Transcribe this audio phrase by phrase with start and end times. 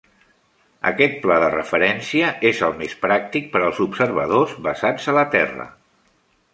[0.91, 5.73] Aquest pla de referència és el més pràctic per als observadors basats a la Terra.